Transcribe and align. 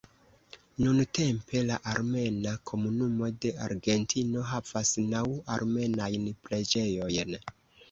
Nuntempe 0.83 1.61
la 1.67 1.77
armena 1.91 2.53
komunumo 2.71 3.29
de 3.45 3.53
Argentino 3.67 4.47
havas 4.55 4.95
naŭ 5.15 5.23
armenajn 5.59 6.29
preĝejojn. 6.49 7.41